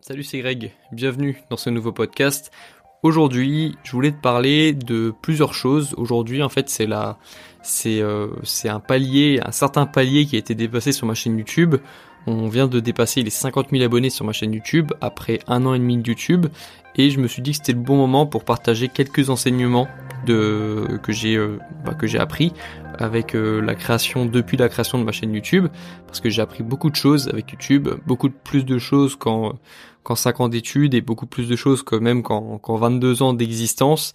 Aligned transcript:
Salut, 0.00 0.22
c'est 0.22 0.38
Greg. 0.38 0.70
Bienvenue 0.92 1.42
dans 1.50 1.56
ce 1.56 1.70
nouveau 1.70 1.90
podcast. 1.90 2.52
Aujourd'hui, 3.02 3.76
je 3.82 3.90
voulais 3.90 4.12
te 4.12 4.20
parler 4.20 4.72
de 4.72 5.12
plusieurs 5.22 5.54
choses. 5.54 5.92
Aujourd'hui, 5.96 6.40
en 6.40 6.48
fait, 6.48 6.68
c'est 6.70 6.88
euh, 6.88 8.28
c'est 8.44 8.68
un 8.68 8.78
palier, 8.78 9.40
un 9.44 9.50
certain 9.50 9.86
palier 9.86 10.24
qui 10.24 10.36
a 10.36 10.38
été 10.38 10.54
dépassé 10.54 10.92
sur 10.92 11.04
ma 11.08 11.14
chaîne 11.14 11.36
YouTube. 11.36 11.74
On 12.28 12.46
vient 12.46 12.68
de 12.68 12.78
dépasser 12.78 13.22
les 13.22 13.30
50 13.30 13.70
000 13.72 13.82
abonnés 13.82 14.08
sur 14.08 14.24
ma 14.24 14.32
chaîne 14.32 14.52
YouTube 14.52 14.92
après 15.00 15.40
un 15.48 15.66
an 15.66 15.74
et 15.74 15.80
demi 15.80 15.96
de 15.96 16.08
YouTube 16.08 16.46
et 16.94 17.10
je 17.10 17.18
me 17.18 17.26
suis 17.26 17.42
dit 17.42 17.50
que 17.50 17.56
c'était 17.56 17.72
le 17.72 17.80
bon 17.80 17.96
moment 17.96 18.24
pour 18.26 18.44
partager 18.44 18.88
quelques 18.88 19.30
enseignements 19.30 19.88
de 20.26 20.98
que 21.02 21.12
j'ai 21.12 21.36
euh, 21.36 21.58
bah, 21.84 21.96
appris 22.18 22.52
avec 22.98 23.34
euh, 23.34 23.60
la 23.60 23.74
création 23.74 24.26
depuis 24.26 24.56
la 24.56 24.68
création 24.68 24.98
de 24.98 25.04
ma 25.04 25.12
chaîne 25.12 25.32
YouTube 25.32 25.68
parce 26.06 26.20
que 26.20 26.30
j'ai 26.30 26.42
appris 26.42 26.62
beaucoup 26.62 26.90
de 26.90 26.96
choses 26.96 27.28
avec 27.28 27.50
YouTube, 27.52 27.88
beaucoup 28.06 28.30
plus 28.30 28.64
de 28.64 28.78
choses 28.78 29.16
qu'en 29.16 29.58
qu'en 30.02 30.14
5 30.14 30.40
ans 30.40 30.48
d'études 30.48 30.94
et 30.94 31.00
beaucoup 31.00 31.26
plus 31.26 31.48
de 31.48 31.56
choses 31.56 31.82
que 31.82 31.96
même 31.96 32.22
qu'en 32.22 32.58
qu'en 32.58 32.76
22 32.76 33.22
ans 33.22 33.32
d'existence. 33.32 34.12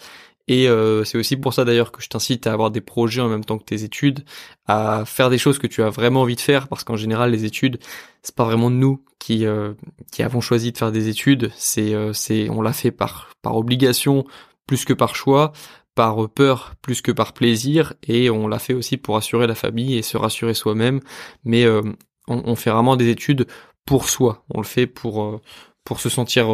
Et 0.48 0.68
euh, 0.68 1.06
c'est 1.06 1.18
aussi 1.18 1.38
pour 1.38 1.54
ça 1.54 1.64
d'ailleurs 1.64 1.92
que 1.92 2.02
je 2.02 2.10
t'incite 2.10 2.48
à 2.48 2.54
avoir 2.54 2.70
des 2.70 2.82
projets 2.82 3.22
en 3.22 3.30
même 3.30 3.46
temps 3.46 3.58
que 3.58 3.64
tes 3.64 3.84
études, 3.84 4.26
à 4.68 5.04
faire 5.06 5.30
des 5.30 5.38
choses 5.38 5.58
que 5.58 5.68
tu 5.68 5.82
as 5.84 5.90
vraiment 5.90 6.22
envie 6.22 6.36
de 6.36 6.42
faire, 6.42 6.68
parce 6.68 6.84
qu'en 6.84 6.98
général 6.98 7.32
les 7.32 7.46
études, 7.46 7.80
c'est 8.24 8.36
pas 8.36 8.44
vraiment 8.44 8.70
nous 8.70 9.02
qui 9.20 9.46
euh, 9.46 9.74
qui 10.12 10.22
avons 10.22 10.42
choisi 10.42 10.74
de 10.74 10.78
faire 10.78 10.92
des 10.92 11.08
études, 11.08 11.50
c'est 11.56 11.94
euh, 11.94 12.12
c'est 12.12 12.50
on 12.50 12.62
l'a 12.62 12.74
fait 12.74 12.92
par 12.92 13.30
par 13.42 13.56
obligation 13.56 14.26
plus 14.68 14.84
que 14.84 14.94
par 14.94 15.16
choix, 15.16 15.54
par 15.96 16.30
peur 16.30 16.76
plus 16.82 17.02
que 17.02 17.12
par 17.12 17.34
plaisir, 17.34 17.94
et 18.08 18.30
on 18.30 18.48
l'a 18.48 18.60
fait 18.60 18.74
aussi 18.74 18.98
pour 18.98 19.18
assurer 19.18 19.48
la 19.48 19.56
famille 19.56 19.96
et 19.96 20.02
se 20.02 20.18
rassurer 20.18 20.54
soi-même. 20.54 21.00
Mais 21.44 21.68
on, 21.68 21.94
on, 22.28 22.56
fait 22.56 22.72
vraiment 22.72 22.96
des 22.96 23.10
études 23.10 23.48
pour 23.86 24.10
soi, 24.10 24.44
on 24.50 24.60
le 24.60 24.66
fait 24.66 24.88
pour 24.88 25.42
pour 25.84 26.00
se 26.00 26.10
sentir 26.10 26.48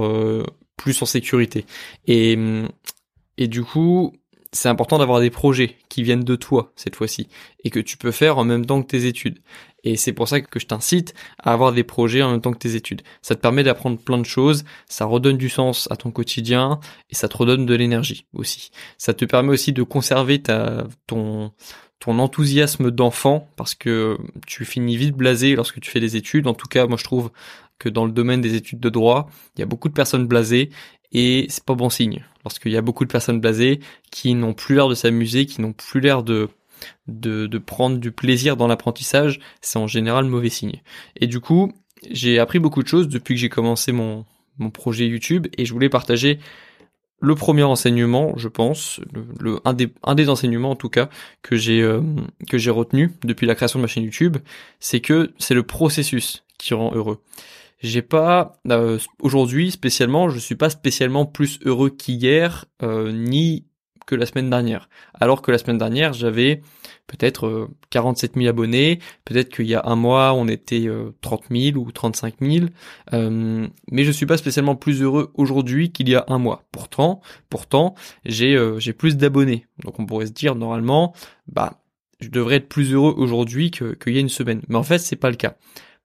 plus 0.77 1.01
en 1.01 1.05
sécurité. 1.05 1.65
Et 2.07 2.37
et 3.37 3.47
du 3.47 3.63
coup, 3.63 4.13
c'est 4.51 4.69
important 4.69 4.97
d'avoir 4.97 5.19
des 5.19 5.29
projets 5.29 5.77
qui 5.89 6.03
viennent 6.03 6.23
de 6.23 6.35
toi 6.35 6.73
cette 6.75 6.95
fois-ci 6.95 7.29
et 7.63 7.69
que 7.69 7.79
tu 7.79 7.97
peux 7.97 8.11
faire 8.11 8.37
en 8.37 8.43
même 8.43 8.65
temps 8.65 8.81
que 8.81 8.87
tes 8.87 9.05
études. 9.05 9.39
Et 9.83 9.95
c'est 9.95 10.13
pour 10.13 10.27
ça 10.27 10.41
que 10.41 10.59
je 10.59 10.65
t'incite 10.65 11.13
à 11.37 11.53
avoir 11.53 11.71
des 11.71 11.83
projets 11.83 12.21
en 12.21 12.31
même 12.31 12.41
temps 12.41 12.51
que 12.51 12.57
tes 12.57 12.75
études. 12.75 13.01
Ça 13.21 13.35
te 13.35 13.41
permet 13.41 13.63
d'apprendre 13.63 13.97
plein 13.97 14.17
de 14.17 14.25
choses, 14.25 14.65
ça 14.87 15.05
redonne 15.05 15.37
du 15.37 15.49
sens 15.49 15.87
à 15.91 15.95
ton 15.95 16.11
quotidien 16.11 16.79
et 17.09 17.15
ça 17.15 17.27
te 17.27 17.37
redonne 17.37 17.65
de 17.65 17.75
l'énergie 17.75 18.25
aussi. 18.33 18.71
Ça 18.97 19.13
te 19.13 19.25
permet 19.25 19.49
aussi 19.49 19.73
de 19.73 19.83
conserver 19.83 20.41
ta, 20.41 20.85
ton, 21.07 21.51
ton 21.99 22.19
enthousiasme 22.19 22.91
d'enfant 22.91 23.49
parce 23.55 23.75
que 23.75 24.17
tu 24.47 24.65
finis 24.65 24.97
vite 24.97 25.15
blasé 25.15 25.55
lorsque 25.55 25.79
tu 25.79 25.91
fais 25.91 25.99
des 25.99 26.15
études. 26.15 26.47
En 26.47 26.53
tout 26.53 26.67
cas, 26.67 26.87
moi 26.87 26.97
je 26.97 27.03
trouve 27.03 27.31
que 27.77 27.89
dans 27.89 28.05
le 28.05 28.11
domaine 28.11 28.41
des 28.41 28.55
études 28.55 28.79
de 28.79 28.89
droit, 28.89 29.29
il 29.55 29.61
y 29.61 29.63
a 29.63 29.65
beaucoup 29.65 29.87
de 29.87 29.93
personnes 29.93 30.27
blasées 30.27 30.69
et 31.11 31.47
c'est 31.49 31.63
pas 31.63 31.75
bon 31.75 31.89
signe. 31.89 32.25
Lorsqu'il 32.43 32.71
y 32.71 32.77
a 32.77 32.81
beaucoup 32.81 33.05
de 33.05 33.11
personnes 33.11 33.39
blasées 33.39 33.79
qui 34.11 34.33
n'ont 34.33 34.53
plus 34.53 34.75
l'air 34.75 34.89
de 34.89 34.95
s'amuser, 34.95 35.45
qui 35.45 35.61
n'ont 35.61 35.73
plus 35.73 36.01
l'air 36.01 36.23
de, 36.23 36.49
de, 37.07 37.47
de 37.47 37.57
prendre 37.57 37.97
du 37.97 38.11
plaisir 38.11 38.57
dans 38.57 38.67
l'apprentissage, 38.67 39.39
c'est 39.61 39.79
en 39.79 39.87
général 39.87 40.25
mauvais 40.25 40.49
signe. 40.49 40.81
Et 41.15 41.27
du 41.27 41.39
coup, 41.39 41.71
j'ai 42.09 42.39
appris 42.39 42.59
beaucoup 42.59 42.83
de 42.83 42.87
choses 42.87 43.07
depuis 43.07 43.35
que 43.35 43.41
j'ai 43.41 43.49
commencé 43.49 43.91
mon, 43.91 44.25
mon 44.57 44.69
projet 44.69 45.07
YouTube 45.07 45.47
et 45.57 45.65
je 45.65 45.73
voulais 45.73 45.89
partager 45.89 46.39
le 47.21 47.35
premier 47.35 47.63
enseignement, 47.63 48.33
je 48.37 48.47
pense, 48.47 49.01
le, 49.39 49.59
un, 49.65 49.73
des, 49.73 49.89
un 50.03 50.15
des 50.15 50.29
enseignements 50.29 50.71
en 50.71 50.75
tout 50.77 50.87
cas 50.87 51.09
que 51.41 51.57
j'ai 51.57 51.81
euh, 51.81 52.01
que 52.47 52.57
j'ai 52.57 52.71
retenu 52.71 53.11
depuis 53.23 53.45
la 53.45 53.55
création 53.55 53.79
de 53.79 53.81
ma 53.81 53.87
chaîne 53.87 54.03
YouTube, 54.03 54.37
c'est 54.79 55.01
que 55.01 55.33
c'est 55.37 55.53
le 55.53 55.63
processus 55.63 56.45
qui 56.57 56.73
rend 56.73 56.93
heureux 56.95 57.19
j'ai 57.81 58.01
pas 58.01 58.59
euh, 58.69 58.97
aujourd'hui 59.21 59.71
spécialement, 59.71 60.29
je 60.29 60.39
suis 60.39 60.55
pas 60.55 60.69
spécialement 60.69 61.25
plus 61.25 61.59
heureux 61.63 61.89
qu'hier 61.89 62.65
euh, 62.83 63.11
ni 63.11 63.65
la 64.15 64.25
semaine 64.25 64.49
dernière. 64.49 64.89
Alors 65.13 65.41
que 65.41 65.51
la 65.51 65.57
semaine 65.57 65.77
dernière, 65.77 66.13
j'avais 66.13 66.61
peut-être 67.07 67.69
47 67.89 68.31
euh, 68.31 68.39
000 68.41 68.49
abonnés, 68.49 68.99
peut-être 69.25 69.49
qu'il 69.49 69.67
y 69.67 69.75
a 69.75 69.81
un 69.85 69.95
mois, 69.95 70.33
on 70.33 70.47
était 70.47 70.87
30 71.21 71.45
000 71.51 71.77
ou 71.77 71.91
35 71.91 72.35
000, 72.41 72.65
mais 73.11 74.03
je 74.03 74.11
suis 74.11 74.25
pas 74.25 74.37
spécialement 74.37 74.75
plus 74.75 75.01
heureux 75.01 75.31
aujourd'hui 75.33 75.91
qu'il 75.91 76.09
y 76.09 76.15
a 76.15 76.25
un 76.27 76.37
mois. 76.37 76.63
Pourtant, 76.71 77.21
pourtant, 77.49 77.95
j'ai 78.25 78.93
plus 78.97 79.17
d'abonnés. 79.17 79.65
Donc 79.83 79.99
on 79.99 80.05
pourrait 80.05 80.27
se 80.27 80.31
dire 80.31 80.55
normalement, 80.55 81.13
bah 81.47 81.81
je 82.19 82.29
devrais 82.29 82.55
être 82.55 82.69
plus 82.69 82.93
heureux 82.93 83.13
aujourd'hui 83.17 83.71
qu'il 83.71 84.13
y 84.13 84.17
a 84.17 84.21
une 84.21 84.29
semaine. 84.29 84.61
Mais 84.67 84.75
en 84.75 84.83
fait, 84.83 84.99
c'est 84.99 85.15
pas 85.15 85.29
le 85.29 85.37
cas. 85.37 85.55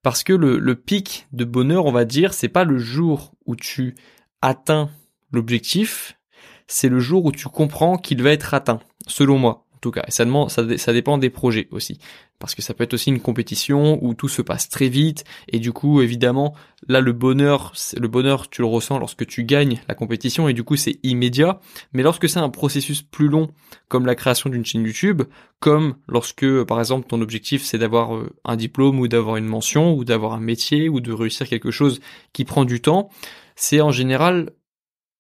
Parce 0.03 0.23
que 0.23 0.33
le 0.33 0.75
pic 0.75 1.27
de 1.33 1.45
bonheur, 1.45 1.87
on 1.87 1.93
va 1.93 2.05
dire, 2.05 2.35
c'est 2.35 2.49
pas 2.49 2.65
le 2.65 2.79
jour 2.79 3.33
où 3.47 3.57
tu 3.57 3.95
atteins 4.43 4.91
l'objectif, 5.33 6.19
c'est 6.67 6.89
le 6.89 7.01
jour 7.01 7.25
où 7.25 7.33
tu 7.33 7.49
comprends 7.49 7.97
qu'il 7.97 8.23
va 8.23 8.31
être 8.31 8.55
atteint, 8.55 8.81
selon 9.07 9.39
moi 9.39 9.65
tout 9.85 9.91
cas. 9.91 10.05
Et 10.09 10.11
ça, 10.11 10.25
ça, 10.49 10.79
ça, 10.79 10.93
dépend 10.93 11.19
des 11.19 11.29
projets 11.29 11.69
aussi. 11.71 11.99
Parce 12.39 12.55
que 12.55 12.63
ça 12.63 12.73
peut 12.73 12.85
être 12.85 12.95
aussi 12.95 13.11
une 13.11 13.21
compétition 13.21 14.03
où 14.03 14.15
tout 14.15 14.29
se 14.29 14.41
passe 14.41 14.71
très 14.71 14.89
vite. 14.89 15.25
Et 15.49 15.59
du 15.59 15.73
coup, 15.73 16.01
évidemment, 16.01 16.55
là, 16.89 17.01
le 17.01 17.13
bonheur, 17.13 17.75
le 17.95 18.09
bonheur, 18.09 18.49
tu 18.49 18.63
le 18.63 18.67
ressens 18.67 18.99
lorsque 18.99 19.27
tu 19.27 19.45
gagnes 19.45 19.81
la 19.87 19.95
compétition. 19.95 20.49
Et 20.49 20.55
du 20.55 20.65
coup, 20.65 20.77
c'est 20.77 20.99
immédiat. 21.03 21.61
Mais 21.93 22.03
lorsque 22.03 22.29
c'est 22.31 22.39
un 22.39 22.49
processus 22.49 23.03
plus 23.03 23.29
long, 23.29 23.51
comme 23.89 24.07
la 24.07 24.15
création 24.15 24.49
d'une 24.49 24.65
chaîne 24.65 24.85
YouTube, 24.85 25.23
comme 25.61 25.97
lorsque, 26.09 26.65
par 26.65 26.79
exemple, 26.79 27.07
ton 27.07 27.21
objectif, 27.21 27.63
c'est 27.63 27.79
d'avoir 27.79 28.17
euh, 28.17 28.33
un 28.47 28.57
diplôme 28.57 28.99
ou 28.99 29.07
d'avoir 29.07 29.37
une 29.37 29.47
mention 29.47 29.95
ou 29.95 30.05
d'avoir 30.05 30.33
un 30.33 30.41
métier 30.41 30.89
ou 30.89 31.01
de 31.01 31.13
réussir 31.13 31.47
quelque 31.47 31.71
chose 31.71 32.01
qui 32.33 32.47
prend 32.47 32.65
du 32.65 32.81
temps, 32.81 33.11
c'est 33.55 33.83
en 33.83 33.91
général 33.91 34.51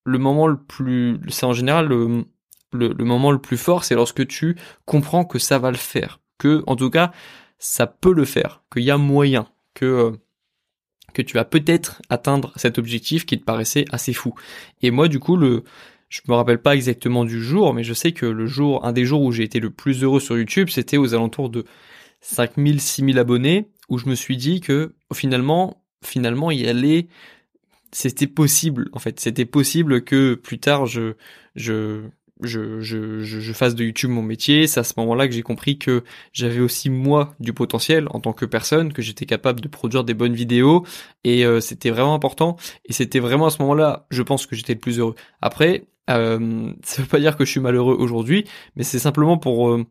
le 0.05 0.19
moment 0.19 0.47
le 0.47 0.57
plus, 0.57 1.21
c'est 1.29 1.47
en 1.47 1.53
général 1.53 1.87
le, 1.87 2.25
le, 2.73 3.05
moment 3.05 3.31
le 3.31 3.41
plus 3.41 3.57
fort, 3.57 3.85
c'est 3.85 3.95
lorsque 3.95 4.27
tu 4.27 4.57
comprends 4.85 5.25
que 5.25 5.39
ça 5.39 5.59
va 5.59 5.71
le 5.71 5.77
faire, 5.77 6.21
que 6.39 6.63
en 6.67 6.77
tout 6.77 6.91
cas 6.91 7.13
ça 7.59 7.87
peut 7.87 8.13
le 8.13 8.25
faire, 8.25 8.63
qu'il 8.73 8.83
y 8.83 8.91
a 8.91 8.99
moyen, 8.99 9.49
que 9.75 9.85
euh, 9.85 10.11
que 11.13 11.23
tu 11.23 11.35
vas 11.35 11.45
peut-être 11.45 12.03
atteindre 12.11 12.53
cet 12.57 12.79
objectif 12.79 13.25
qui 13.25 13.39
te 13.39 13.45
paraissait 13.45 13.85
assez 13.93 14.13
fou. 14.13 14.35
Et 14.83 14.91
moi 14.91 15.09
du 15.09 15.21
coup 15.21 15.37
le 15.37 15.65
je 16.09 16.21
me 16.29 16.35
rappelle 16.35 16.63
pas 16.63 16.77
exactement 16.77 17.25
du 17.25 17.43
jour, 17.43 17.75
mais 17.75 17.83
je 17.83 17.93
sais 17.93 18.13
que 18.13 18.27
le 18.27 18.47
jour, 18.47 18.85
un 18.85 18.93
des 18.93 19.05
jours 19.05 19.23
où 19.23 19.33
j'ai 19.33 19.43
été 19.43 19.59
le 19.59 19.71
plus 19.71 20.05
heureux 20.05 20.21
sur 20.21 20.39
YouTube, 20.39 20.69
c'était 20.69 20.97
aux 20.97 21.13
alentours 21.13 21.51
de 21.51 21.65
5000, 22.21 22.81
6000 22.81 23.19
abonnés, 23.19 23.69
où 23.89 23.99
je 23.99 24.09
me 24.09 24.15
suis 24.15 24.37
dit 24.37 24.61
que 24.61 24.95
finalement, 25.13 25.83
finalement, 26.05 26.53
y 26.53 26.69
aller, 26.69 27.09
c'était 27.95 28.27
possible, 28.27 28.89
en 28.93 28.99
fait. 28.99 29.21
C'était 29.21 29.45
possible 29.45 30.03
que 30.03 30.35
plus 30.35 30.59
tard, 30.59 30.87
je, 30.87 31.15
je, 31.55 32.03
je, 32.43 32.81
je, 32.81 33.21
je, 33.21 33.53
fasse 33.53 33.77
de 33.77 33.85
YouTube 33.85 34.11
mon 34.11 34.23
métier. 34.23 34.67
C'est 34.67 34.81
à 34.81 34.85
ce 34.85 34.95
moment-là 34.97 35.29
que 35.29 35.35
j'ai 35.35 35.43
compris 35.43 35.79
que 35.79 36.03
j'avais 36.33 36.61
aussi 36.61 36.91
moi 36.91 37.35
du 37.39 37.53
potentiel 37.53 38.09
en 38.11 38.19
tant 38.19 38.33
que 38.33 38.47
personne, 38.47 38.93
que 38.93 39.01
j'étais 39.01 39.27
capable 39.27 39.61
de 39.61 39.69
produire 39.69 40.03
des 40.03 40.15
bonnes 40.15 40.35
vidéos 40.35 40.85
et 41.23 41.47
euh, 41.47 41.61
c'était 41.61 41.91
vraiment 41.91 42.15
important. 42.15 42.57
Et 42.85 42.93
c'était 42.93 43.21
vraiment 43.21 43.47
à 43.47 43.51
ce 43.51 43.63
moment-là, 43.63 44.07
je 44.11 44.23
pense 44.23 44.47
que 44.47 44.57
j'étais 44.57 44.75
le 44.75 44.81
plus 44.81 44.99
heureux. 44.99 45.15
Après, 45.41 45.87
euh, 46.11 46.73
ça 46.83 47.03
veut 47.03 47.09
pas 47.09 47.21
dire 47.21 47.37
que 47.37 47.45
je 47.45 47.51
suis 47.51 47.61
malheureux 47.61 47.97
aujourd'hui, 47.97 48.45
mais 48.77 48.83
c'est 48.83 48.99
simplement 48.99 49.39
pour 49.39 49.71
euh, 49.71 49.87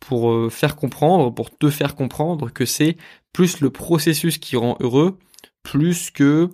pour 0.00 0.30
euh, 0.30 0.48
faire 0.48 0.76
comprendre, 0.76 1.34
pour 1.34 1.56
te 1.56 1.70
faire 1.70 1.96
comprendre 1.96 2.52
que 2.52 2.64
c'est 2.64 2.96
plus 3.32 3.60
le 3.60 3.70
processus 3.70 4.38
qui 4.38 4.56
rend 4.56 4.76
heureux, 4.80 5.18
plus 5.62 6.10
que 6.10 6.50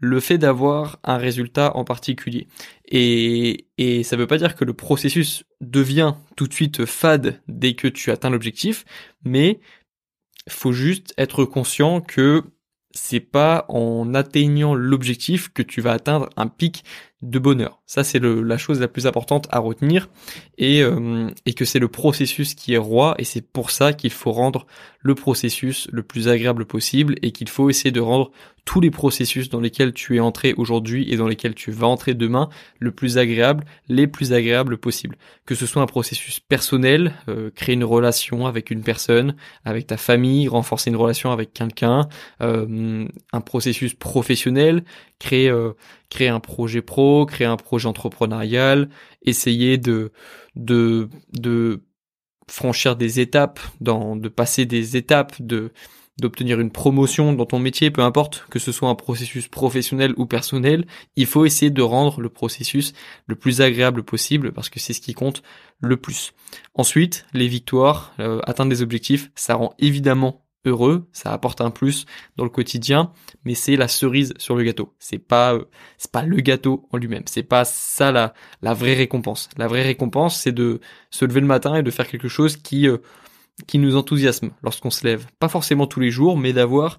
le 0.00 0.18
fait 0.18 0.38
d'avoir 0.38 0.98
un 1.04 1.18
résultat 1.18 1.76
en 1.76 1.84
particulier. 1.84 2.48
Et, 2.86 3.66
ça 4.02 4.16
ne 4.16 4.22
veut 4.22 4.26
pas 4.26 4.38
dire 4.38 4.56
que 4.56 4.64
le 4.64 4.74
processus 4.74 5.44
devient 5.60 6.14
tout 6.36 6.46
de 6.46 6.54
suite 6.54 6.84
fade 6.86 7.40
dès 7.48 7.74
que 7.74 7.86
tu 7.86 8.10
atteins 8.10 8.30
l'objectif, 8.30 8.84
mais 9.24 9.60
faut 10.48 10.72
juste 10.72 11.14
être 11.18 11.44
conscient 11.44 12.00
que 12.00 12.42
c'est 12.92 13.20
pas 13.20 13.66
en 13.68 14.14
atteignant 14.14 14.74
l'objectif 14.74 15.52
que 15.52 15.62
tu 15.62 15.80
vas 15.80 15.92
atteindre 15.92 16.28
un 16.36 16.48
pic 16.48 16.84
de 17.22 17.38
bonheur. 17.38 17.80
Ça, 17.86 18.02
c'est 18.02 18.18
la 18.18 18.56
chose 18.56 18.80
la 18.80 18.88
plus 18.88 19.06
importante 19.06 19.46
à 19.50 19.58
retenir 19.58 20.08
et, 20.56 20.82
euh, 20.82 21.28
et 21.44 21.52
que 21.52 21.64
c'est 21.64 21.78
le 21.78 21.88
processus 21.88 22.54
qui 22.54 22.74
est 22.74 22.78
roi 22.78 23.14
et 23.18 23.24
c'est 23.24 23.46
pour 23.46 23.70
ça 23.70 23.92
qu'il 23.92 24.12
faut 24.12 24.32
rendre 24.32 24.66
le 25.02 25.14
processus 25.14 25.88
le 25.92 26.02
plus 26.02 26.28
agréable 26.28 26.64
possible 26.64 27.16
et 27.22 27.32
qu'il 27.32 27.48
faut 27.48 27.68
essayer 27.68 27.90
de 27.90 28.00
rendre 28.00 28.30
tous 28.64 28.80
les 28.80 28.90
processus 28.90 29.48
dans 29.48 29.60
lesquels 29.60 29.92
tu 29.92 30.16
es 30.16 30.20
entré 30.20 30.54
aujourd'hui 30.56 31.10
et 31.12 31.16
dans 31.16 31.26
lesquels 31.26 31.54
tu 31.54 31.70
vas 31.70 31.86
entrer 31.86 32.14
demain 32.14 32.48
le 32.78 32.92
plus 32.92 33.18
agréable, 33.18 33.64
les 33.88 34.06
plus 34.06 34.32
agréables 34.32 34.78
possibles. 34.78 35.16
Que 35.46 35.54
ce 35.54 35.66
soit 35.66 35.82
un 35.82 35.86
processus 35.86 36.40
personnel, 36.40 37.14
euh, 37.28 37.50
créer 37.50 37.74
une 37.74 37.84
relation 37.84 38.46
avec 38.46 38.70
une 38.70 38.82
personne, 38.82 39.34
avec 39.64 39.86
ta 39.86 39.96
famille, 39.96 40.48
renforcer 40.48 40.90
une 40.90 40.96
relation 40.96 41.32
avec 41.32 41.52
quelqu'un, 41.52 42.08
euh, 42.42 43.06
un 43.32 43.40
processus 43.40 43.94
professionnel, 43.94 44.84
créer 45.18 45.48
euh, 45.48 45.72
créer 46.10 46.28
un 46.28 46.40
projet 46.40 46.82
pro, 46.82 47.24
créer 47.24 47.46
un 47.46 47.56
projet 47.56 47.86
entrepreneurial, 47.86 48.90
essayer 49.22 49.78
de 49.78 50.12
franchir 52.50 52.96
des 52.96 53.20
étapes, 53.20 53.60
de 53.80 54.28
passer 54.28 54.66
des 54.66 54.96
étapes, 54.96 55.40
d'obtenir 56.20 56.60
une 56.60 56.70
promotion 56.70 57.32
dans 57.32 57.46
ton 57.46 57.58
métier, 57.58 57.90
peu 57.90 58.02
importe 58.02 58.44
que 58.50 58.58
ce 58.58 58.72
soit 58.72 58.88
un 58.88 58.94
processus 58.94 59.48
professionnel 59.48 60.12
ou 60.16 60.26
personnel, 60.26 60.86
il 61.16 61.26
faut 61.26 61.46
essayer 61.46 61.70
de 61.70 61.82
rendre 61.82 62.20
le 62.20 62.28
processus 62.28 62.92
le 63.26 63.36
plus 63.36 63.60
agréable 63.62 64.02
possible 64.02 64.52
parce 64.52 64.68
que 64.68 64.80
c'est 64.80 64.92
ce 64.92 65.00
qui 65.00 65.14
compte 65.14 65.42
le 65.80 65.96
plus. 65.96 66.32
Ensuite, 66.74 67.24
les 67.32 67.48
victoires, 67.48 68.12
euh, 68.20 68.40
atteindre 68.44 68.70
des 68.70 68.82
objectifs, 68.82 69.30
ça 69.34 69.54
rend 69.54 69.72
évidemment 69.78 70.44
heureux, 70.64 71.08
ça 71.12 71.32
apporte 71.32 71.60
un 71.60 71.70
plus 71.70 72.06
dans 72.36 72.44
le 72.44 72.50
quotidien, 72.50 73.12
mais 73.44 73.54
c'est 73.54 73.76
la 73.76 73.88
cerise 73.88 74.34
sur 74.38 74.56
le 74.56 74.64
gâteau. 74.64 74.94
C'est 74.98 75.18
pas 75.18 75.54
euh, 75.54 75.64
c'est 75.98 76.10
pas 76.10 76.22
le 76.22 76.36
gâteau 76.36 76.88
en 76.92 76.98
lui-même. 76.98 77.24
C'est 77.26 77.42
pas 77.42 77.64
ça 77.64 78.12
la 78.12 78.34
la 78.62 78.74
vraie 78.74 78.94
récompense. 78.94 79.48
La 79.56 79.68
vraie 79.68 79.82
récompense, 79.82 80.40
c'est 80.40 80.52
de 80.52 80.80
se 81.10 81.24
lever 81.24 81.40
le 81.40 81.46
matin 81.46 81.76
et 81.76 81.82
de 81.82 81.90
faire 81.90 82.08
quelque 82.08 82.28
chose 82.28 82.56
qui 82.56 82.88
euh, 82.88 82.98
qui 83.66 83.78
nous 83.78 83.96
enthousiasme 83.96 84.50
lorsqu'on 84.62 84.90
se 84.90 85.04
lève. 85.06 85.26
Pas 85.38 85.48
forcément 85.48 85.86
tous 85.86 86.00
les 86.00 86.10
jours, 86.10 86.36
mais 86.36 86.52
d'avoir 86.52 86.98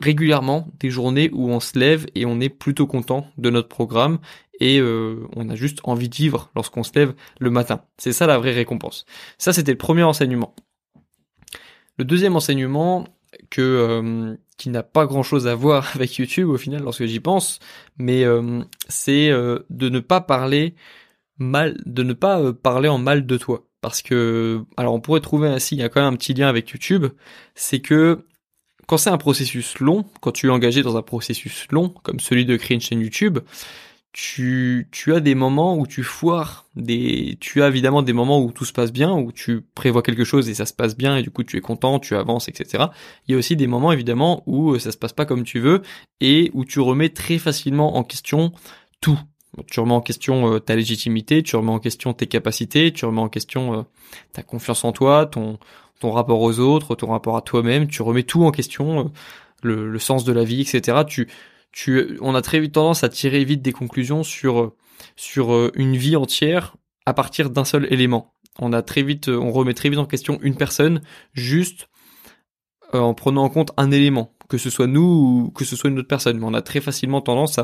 régulièrement 0.00 0.68
des 0.78 0.90
journées 0.90 1.30
où 1.32 1.50
on 1.50 1.60
se 1.60 1.78
lève 1.78 2.06
et 2.14 2.26
on 2.26 2.40
est 2.40 2.48
plutôt 2.48 2.86
content 2.86 3.26
de 3.38 3.50
notre 3.50 3.68
programme 3.68 4.18
et 4.60 4.78
euh, 4.78 5.26
on 5.34 5.48
a 5.48 5.54
juste 5.54 5.80
envie 5.84 6.08
de 6.08 6.14
vivre 6.14 6.50
lorsqu'on 6.54 6.82
se 6.82 6.92
lève 6.94 7.14
le 7.38 7.50
matin. 7.50 7.82
C'est 7.98 8.12
ça 8.12 8.26
la 8.26 8.38
vraie 8.38 8.52
récompense. 8.52 9.06
Ça 9.38 9.52
c'était 9.52 9.72
le 9.72 9.78
premier 9.78 10.02
enseignement. 10.02 10.54
Le 11.98 12.04
deuxième 12.04 12.36
enseignement 12.36 13.06
que 13.50 13.60
euh, 13.60 14.36
qui 14.56 14.70
n'a 14.70 14.82
pas 14.82 15.06
grand 15.06 15.22
chose 15.22 15.46
à 15.46 15.54
voir 15.54 15.90
avec 15.94 16.16
YouTube 16.16 16.48
au 16.48 16.56
final 16.58 16.82
lorsque 16.82 17.04
j'y 17.04 17.20
pense, 17.20 17.58
mais 17.98 18.24
euh, 18.24 18.62
c'est 18.88 19.30
de 19.30 19.88
ne 19.88 20.00
pas 20.00 20.20
parler 20.20 20.74
mal, 21.38 21.76
de 21.84 22.02
ne 22.02 22.12
pas 22.12 22.52
parler 22.52 22.88
en 22.88 22.98
mal 22.98 23.26
de 23.26 23.36
toi. 23.36 23.66
Parce 23.80 24.02
que 24.02 24.64
alors 24.76 24.94
on 24.94 25.00
pourrait 25.00 25.20
trouver 25.20 25.48
ainsi 25.48 25.76
il 25.76 25.78
y 25.78 25.82
a 25.82 25.88
quand 25.88 26.00
même 26.00 26.12
un 26.12 26.16
petit 26.16 26.34
lien 26.34 26.48
avec 26.48 26.70
YouTube, 26.70 27.06
c'est 27.54 27.80
que 27.80 28.24
quand 28.86 28.98
c'est 28.98 29.10
un 29.10 29.18
processus 29.18 29.78
long, 29.80 30.04
quand 30.20 30.32
tu 30.32 30.46
es 30.46 30.50
engagé 30.50 30.82
dans 30.82 30.96
un 30.96 31.02
processus 31.02 31.66
long 31.70 31.90
comme 32.02 32.20
celui 32.20 32.46
de 32.46 32.56
créer 32.56 32.76
une 32.76 32.80
chaîne 32.80 33.00
YouTube, 33.00 33.40
tu, 34.18 34.88
tu 34.92 35.12
as 35.12 35.20
des 35.20 35.34
moments 35.34 35.76
où 35.76 35.86
tu 35.86 36.02
foires, 36.02 36.64
des, 36.74 37.36
tu 37.38 37.62
as 37.62 37.68
évidemment 37.68 38.00
des 38.00 38.14
moments 38.14 38.42
où 38.42 38.50
tout 38.50 38.64
se 38.64 38.72
passe 38.72 38.90
bien, 38.90 39.12
où 39.12 39.30
tu 39.30 39.60
prévois 39.74 40.00
quelque 40.00 40.24
chose 40.24 40.48
et 40.48 40.54
ça 40.54 40.64
se 40.64 40.72
passe 40.72 40.96
bien 40.96 41.18
et 41.18 41.22
du 41.22 41.30
coup 41.30 41.44
tu 41.44 41.58
es 41.58 41.60
content, 41.60 41.98
tu 41.98 42.16
avances, 42.16 42.48
etc. 42.48 42.86
Il 43.28 43.32
y 43.32 43.34
a 43.34 43.38
aussi 43.38 43.56
des 43.56 43.66
moments 43.66 43.92
évidemment 43.92 44.42
où 44.46 44.78
ça 44.78 44.90
se 44.90 44.96
passe 44.96 45.12
pas 45.12 45.26
comme 45.26 45.44
tu 45.44 45.60
veux 45.60 45.82
et 46.22 46.50
où 46.54 46.64
tu 46.64 46.80
remets 46.80 47.10
très 47.10 47.36
facilement 47.36 47.98
en 47.98 48.04
question 48.04 48.52
tout 49.02 49.20
tu 49.70 49.80
remets 49.80 49.92
en 49.92 50.00
question 50.00 50.54
euh, 50.54 50.60
ta 50.60 50.76
légitimité, 50.76 51.42
tu 51.42 51.56
remets 51.56 51.72
en 51.72 51.78
question 51.78 52.14
tes 52.14 52.26
capacités, 52.26 52.92
tu 52.94 53.04
remets 53.04 53.20
en 53.20 53.28
question 53.28 53.80
euh, 53.80 53.82
ta 54.32 54.42
confiance 54.42 54.82
en 54.84 54.92
toi, 54.92 55.26
ton, 55.26 55.58
ton 56.00 56.10
rapport 56.10 56.40
aux 56.40 56.58
autres, 56.58 56.94
ton 56.94 57.08
rapport 57.08 57.36
à 57.36 57.42
toi-même, 57.42 57.86
tu 57.86 58.00
remets 58.00 58.22
tout 58.22 58.44
en 58.44 58.50
question, 58.50 59.00
euh, 59.00 59.04
le, 59.62 59.90
le, 59.90 59.98
sens 59.98 60.24
de 60.24 60.32
la 60.32 60.44
vie, 60.44 60.62
etc. 60.62 61.04
Tu, 61.06 61.28
on 62.20 62.34
a 62.34 62.42
très 62.42 62.60
vite 62.60 62.72
tendance 62.72 63.04
à 63.04 63.08
tirer 63.08 63.44
vite 63.44 63.62
des 63.62 63.72
conclusions 63.72 64.22
sur, 64.22 64.74
sur 65.16 65.70
une 65.74 65.96
vie 65.96 66.16
entière 66.16 66.76
à 67.04 67.14
partir 67.14 67.50
d'un 67.50 67.64
seul 67.64 67.86
élément. 67.92 68.34
On 68.58 68.72
a 68.72 68.82
très 68.82 69.02
vite, 69.02 69.28
on 69.28 69.52
remet 69.52 69.74
très 69.74 69.90
vite 69.90 69.98
en 69.98 70.06
question 70.06 70.38
une 70.42 70.56
personne 70.56 71.02
juste 71.34 71.88
en 72.92 73.14
prenant 73.14 73.44
en 73.44 73.48
compte 73.48 73.72
un 73.76 73.90
élément 73.90 74.36
que 74.48 74.58
ce 74.58 74.70
soit 74.70 74.86
nous 74.86 75.02
ou 75.02 75.50
que 75.50 75.64
ce 75.64 75.76
soit 75.76 75.90
une 75.90 75.98
autre 75.98 76.08
personne. 76.08 76.38
Mais 76.38 76.46
on 76.46 76.54
a 76.54 76.62
très 76.62 76.80
facilement 76.80 77.20
tendance 77.20 77.60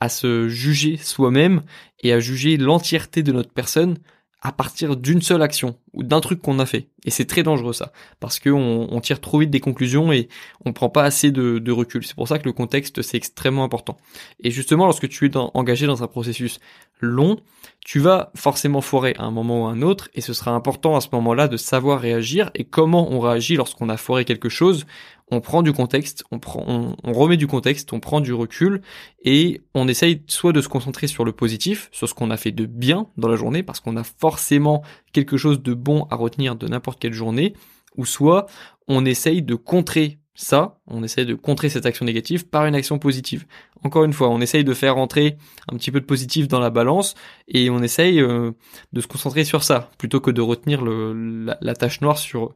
à 0.00 0.08
se 0.08 0.48
juger 0.48 0.96
soi-même 0.96 1.62
et 2.02 2.12
à 2.12 2.20
juger 2.20 2.56
l'entièreté 2.56 3.22
de 3.22 3.32
notre 3.32 3.52
personne 3.52 3.98
à 4.42 4.52
partir 4.52 4.96
d'une 4.96 5.20
seule 5.20 5.42
action 5.42 5.76
ou 5.92 6.02
d'un 6.02 6.20
truc 6.20 6.40
qu'on 6.40 6.58
a 6.58 6.66
fait. 6.66 6.88
Et 7.04 7.10
c'est 7.10 7.26
très 7.26 7.42
dangereux 7.42 7.72
ça, 7.72 7.92
parce 8.20 8.38
qu'on 8.38 8.88
on 8.90 9.00
tire 9.00 9.20
trop 9.20 9.38
vite 9.38 9.50
des 9.50 9.60
conclusions 9.60 10.12
et 10.12 10.28
on 10.64 10.72
prend 10.72 10.88
pas 10.88 11.04
assez 11.04 11.30
de, 11.30 11.70
recul. 11.70 12.04
C'est 12.04 12.14
pour 12.14 12.28
ça 12.28 12.38
que 12.38 12.46
le 12.46 12.52
contexte 12.52 13.02
c'est 13.02 13.16
extrêmement 13.16 13.64
important. 13.64 13.96
Et 14.40 14.50
justement, 14.50 14.86
lorsque 14.86 15.08
tu 15.08 15.26
es 15.26 15.36
engagé 15.36 15.86
dans 15.86 16.02
un 16.02 16.06
processus 16.06 16.58
long, 17.00 17.38
tu 17.84 17.98
vas 17.98 18.30
forcément 18.34 18.80
foirer 18.80 19.14
à 19.18 19.24
un 19.24 19.30
moment 19.30 19.64
ou 19.64 19.66
à 19.66 19.70
un 19.70 19.82
autre, 19.82 20.08
et 20.14 20.20
ce 20.20 20.32
sera 20.32 20.52
important 20.52 20.96
à 20.96 21.00
ce 21.00 21.08
moment-là 21.12 21.48
de 21.48 21.56
savoir 21.56 22.00
réagir 22.00 22.50
et 22.54 22.64
comment 22.64 23.10
on 23.10 23.20
réagit 23.20 23.56
lorsqu'on 23.56 23.88
a 23.88 23.96
foiré 23.96 24.24
quelque 24.24 24.48
chose 24.48 24.86
on 25.30 25.40
prend 25.40 25.62
du 25.62 25.72
contexte, 25.72 26.24
on, 26.30 26.94
remet 27.12 27.36
du 27.36 27.46
contexte, 27.46 27.92
on 27.92 28.00
prend 28.00 28.20
du 28.20 28.32
recul 28.32 28.82
et 29.22 29.62
on 29.74 29.88
essaye 29.88 30.22
soit 30.26 30.52
de 30.52 30.60
se 30.60 30.68
concentrer 30.68 31.06
sur 31.06 31.24
le 31.24 31.32
positif, 31.32 31.88
sur 31.92 32.08
ce 32.08 32.14
qu'on 32.14 32.30
a 32.30 32.36
fait 32.36 32.52
de 32.52 32.66
bien 32.66 33.08
dans 33.16 33.28
la 33.28 33.36
journée, 33.36 33.62
parce 33.62 33.80
qu'on 33.80 33.96
a 33.96 34.04
forcément 34.04 34.82
quelque 35.12 35.36
chose 35.36 35.62
de 35.62 35.74
bon 35.74 36.06
à 36.10 36.16
retenir 36.16 36.56
de 36.56 36.68
n'importe 36.68 37.00
quelle 37.00 37.12
journée, 37.12 37.54
ou 37.96 38.04
soit 38.04 38.46
on 38.88 39.04
essaye 39.04 39.42
de 39.42 39.54
contrer 39.54 40.19
ça, 40.42 40.78
on 40.86 41.02
essaye 41.02 41.26
de 41.26 41.34
contrer 41.34 41.68
cette 41.68 41.84
action 41.84 42.06
négative 42.06 42.48
par 42.48 42.64
une 42.64 42.74
action 42.74 42.98
positive. 42.98 43.44
Encore 43.82 44.04
une 44.04 44.14
fois, 44.14 44.30
on 44.30 44.40
essaye 44.40 44.64
de 44.64 44.72
faire 44.72 44.94
rentrer 44.94 45.36
un 45.70 45.76
petit 45.76 45.90
peu 45.90 46.00
de 46.00 46.06
positif 46.06 46.48
dans 46.48 46.60
la 46.60 46.70
balance 46.70 47.14
et 47.46 47.68
on 47.68 47.82
essaye 47.82 48.22
euh, 48.22 48.52
de 48.94 49.00
se 49.02 49.06
concentrer 49.06 49.44
sur 49.44 49.62
ça 49.62 49.90
plutôt 49.98 50.18
que 50.18 50.30
de 50.30 50.40
retenir 50.40 50.80
le, 50.80 51.44
la, 51.60 51.74
tâche 51.74 52.00
noire 52.00 52.16
sur 52.16 52.54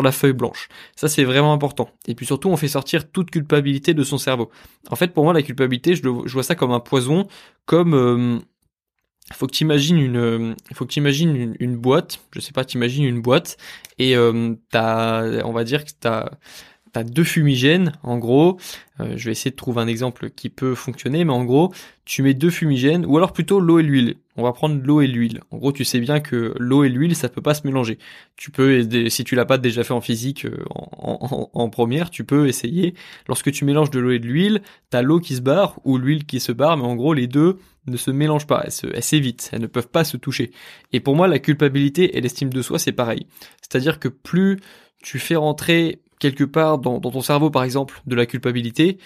la 0.00 0.12
feuille 0.12 0.32
blanche. 0.32 0.68
Ça 0.94 1.08
c'est 1.08 1.24
vraiment 1.24 1.52
important. 1.52 1.90
Et 2.06 2.14
puis 2.14 2.24
surtout, 2.24 2.50
on 2.50 2.56
fait 2.56 2.68
sortir 2.68 3.10
toute 3.10 3.32
culpabilité 3.32 3.94
de 3.94 4.04
son 4.04 4.16
cerveau. 4.16 4.48
En 4.88 4.94
fait, 4.94 5.08
pour 5.08 5.24
moi, 5.24 5.32
la 5.32 5.42
culpabilité, 5.42 5.96
je, 5.96 6.08
vois 6.08 6.44
ça 6.44 6.54
comme 6.54 6.70
un 6.70 6.78
poison, 6.78 7.26
comme 7.66 7.94
euh, 7.94 8.38
faut 9.32 9.48
que 9.48 9.52
tu 9.52 9.64
imagines 9.64 9.98
une 9.98 10.54
faut 10.72 10.86
que 10.86 10.92
tu 10.92 11.00
imagines 11.00 11.56
une, 11.58 11.76
boîte 11.76 12.20
je 12.32 12.40
sais 12.40 12.52
pas 12.52 12.64
tu 12.64 12.76
imagines 12.76 13.04
une 13.04 13.22
boîte 13.22 13.56
et 13.98 14.16
euh, 14.16 14.54
t'as 14.70 15.42
on 15.44 15.52
va 15.52 15.64
dire 15.64 15.86
que 15.86 15.90
t'as 15.98 16.28
t'as 16.94 17.02
deux 17.02 17.24
fumigènes, 17.24 17.92
en 18.04 18.18
gros. 18.18 18.56
Euh, 19.00 19.14
je 19.16 19.24
vais 19.24 19.32
essayer 19.32 19.50
de 19.50 19.56
trouver 19.56 19.82
un 19.82 19.88
exemple 19.88 20.30
qui 20.30 20.48
peut 20.48 20.76
fonctionner, 20.76 21.24
mais 21.24 21.32
en 21.32 21.44
gros, 21.44 21.74
tu 22.04 22.22
mets 22.22 22.34
deux 22.34 22.50
fumigènes, 22.50 23.04
ou 23.04 23.16
alors 23.16 23.32
plutôt 23.32 23.58
l'eau 23.58 23.80
et 23.80 23.82
l'huile. 23.82 24.14
On 24.36 24.44
va 24.44 24.52
prendre 24.52 24.80
l'eau 24.80 25.00
et 25.00 25.08
l'huile. 25.08 25.40
En 25.50 25.58
gros, 25.58 25.72
tu 25.72 25.84
sais 25.84 25.98
bien 25.98 26.20
que 26.20 26.54
l'eau 26.56 26.84
et 26.84 26.88
l'huile, 26.88 27.16
ça 27.16 27.28
peut 27.28 27.42
pas 27.42 27.54
se 27.54 27.66
mélanger. 27.66 27.98
Tu 28.36 28.52
peux, 28.52 28.88
si 29.10 29.24
tu 29.24 29.34
l'as 29.34 29.44
pas 29.44 29.58
déjà 29.58 29.82
fait 29.82 29.92
en 29.92 30.00
physique 30.00 30.44
euh, 30.44 30.64
en, 30.70 31.68
première, 31.68 32.10
tu 32.10 32.22
peux 32.22 32.46
essayer. 32.46 32.94
Lorsque 33.26 33.50
tu 33.50 33.64
mélanges 33.64 33.90
de 33.90 33.98
l'eau 33.98 34.12
et 34.12 34.20
de 34.20 34.26
l'huile, 34.26 34.62
t'as 34.90 35.02
l'eau 35.02 35.18
qui 35.18 35.34
se 35.34 35.40
barre 35.40 35.80
ou 35.84 35.98
l'huile 35.98 36.24
qui 36.24 36.38
se 36.38 36.52
barre, 36.52 36.76
mais 36.76 36.84
en 36.84 36.94
gros, 36.94 37.12
les 37.12 37.26
deux 37.26 37.58
ne 37.88 37.96
se 37.96 38.12
mélangent 38.12 38.46
pas, 38.46 38.64
elles 38.64 39.02
s'évitent, 39.02 39.50
elles 39.52 39.60
ne 39.60 39.66
peuvent 39.66 39.88
pas 39.88 40.04
se 40.04 40.16
toucher. 40.16 40.52
Et 40.92 41.00
pour 41.00 41.16
moi, 41.16 41.26
la 41.26 41.40
culpabilité 41.40 42.16
et 42.16 42.20
l'estime 42.20 42.50
de 42.50 42.62
soi, 42.62 42.78
c'est 42.78 42.92
pareil. 42.92 43.26
C'est-à-dire 43.60 43.98
que 43.98 44.08
plus 44.08 44.60
tu 45.02 45.18
fais 45.18 45.36
rentrer 45.36 46.00
quelque 46.18 46.44
part 46.44 46.78
dans, 46.78 47.00
ton 47.00 47.20
cerveau 47.20 47.50
par 47.50 47.64
exemple 47.64 48.00
de 48.06 48.14
la 48.14 48.26
culpabilité, 48.26 48.98